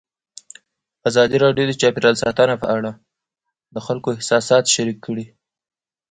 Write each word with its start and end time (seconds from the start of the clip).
ازادي 1.09 1.37
راډیو 1.45 1.65
د 1.67 1.73
چاپیریال 1.81 2.15
ساتنه 2.23 2.55
په 2.61 2.67
اړه 2.77 2.91
د 3.73 3.77
خلکو 3.85 4.07
احساسات 4.15 4.63
شریک 4.75 4.97
کړي. 5.05 5.25